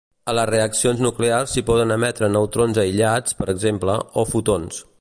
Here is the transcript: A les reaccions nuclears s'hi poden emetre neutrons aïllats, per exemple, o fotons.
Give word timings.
A 0.31 0.33
les 0.35 0.45
reaccions 0.49 1.01
nuclears 1.05 1.53
s'hi 1.57 1.63
poden 1.67 1.93
emetre 1.97 2.29
neutrons 2.37 2.79
aïllats, 2.85 3.37
per 3.43 3.49
exemple, 3.55 3.99
o 4.23 4.25
fotons. 4.33 4.83